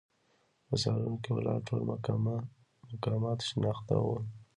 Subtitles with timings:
[0.67, 1.81] په سالون کې ولاړ ټول
[2.93, 4.23] مقامات شناخته ول.